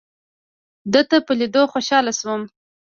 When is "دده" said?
0.93-1.17